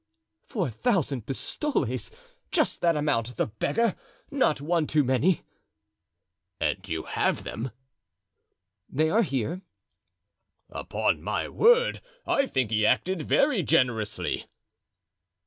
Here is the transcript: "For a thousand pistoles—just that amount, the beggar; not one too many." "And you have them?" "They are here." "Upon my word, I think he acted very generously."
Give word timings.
"For 0.47 0.65
a 0.67 0.71
thousand 0.71 1.27
pistoles—just 1.27 2.81
that 2.81 2.97
amount, 2.97 3.35
the 3.35 3.45
beggar; 3.45 3.95
not 4.31 4.59
one 4.59 4.87
too 4.87 5.03
many." 5.03 5.43
"And 6.59 6.89
you 6.89 7.03
have 7.03 7.43
them?" 7.43 7.69
"They 8.89 9.11
are 9.11 9.21
here." 9.21 9.61
"Upon 10.71 11.21
my 11.21 11.47
word, 11.49 12.01
I 12.25 12.47
think 12.47 12.71
he 12.71 12.83
acted 12.83 13.21
very 13.21 13.61
generously." 13.61 14.47